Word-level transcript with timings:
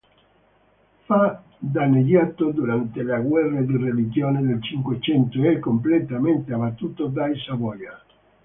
Fu 1.05 1.13
danneggiato 1.59 2.49
durante 2.49 3.03
le 3.03 3.21
guerre 3.21 3.63
di 3.67 3.77
religione 3.77 4.41
del 4.41 4.63
Cinquecento 4.63 5.43
e 5.43 5.59
completamente 5.59 6.51
abbattuto 6.55 7.05
dai 7.05 7.37
Savoia. 7.37 8.01